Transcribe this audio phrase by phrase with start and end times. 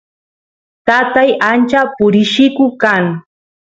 [0.87, 3.03] tatay ancha purilliku kan